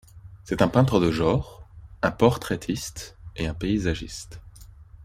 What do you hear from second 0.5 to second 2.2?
un peintre de genre, un